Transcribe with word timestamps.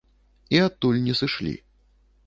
І 0.55 0.61
адтуль 0.69 1.03
не 1.07 1.13
сышлі. 1.21 1.57